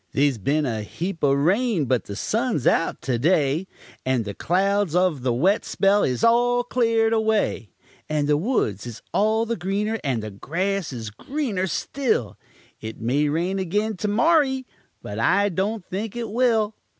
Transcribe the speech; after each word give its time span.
They's 0.13 0.39
been 0.39 0.65
a 0.65 0.81
heap 0.81 1.23
o' 1.23 1.31
rain, 1.31 1.85
but 1.85 2.05
the 2.05 2.15
sun's 2.15 2.65
out 2.65 3.03
to 3.03 3.19
day, 3.19 3.67
And 4.03 4.25
the 4.25 4.33
clouds 4.33 4.95
of 4.95 5.21
the 5.21 5.31
wet 5.31 5.63
spell 5.63 6.01
is 6.03 6.23
all 6.23 6.63
cleared 6.63 7.13
away, 7.13 7.69
And 8.09 8.27
the 8.27 8.35
woods 8.35 8.87
is 8.87 9.03
all 9.13 9.45
the 9.45 9.55
greener, 9.55 9.99
and 10.03 10.23
the 10.23 10.31
grass 10.31 10.91
is 10.91 11.11
greener 11.11 11.67
still; 11.67 12.35
It 12.79 12.99
may 12.99 13.29
rain 13.29 13.59
again 13.59 13.95
to 13.97 14.07
morry, 14.07 14.65
but 15.03 15.19
I 15.19 15.49
don't 15.49 15.85
think 15.85 16.15
it 16.15 16.31
will. 16.31 16.73